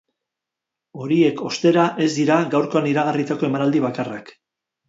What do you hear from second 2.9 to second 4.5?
iragarritako emanaldi bakarrak.